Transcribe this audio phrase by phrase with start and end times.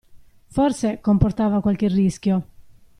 [0.49, 2.43] Forse, comportava qualche rischio.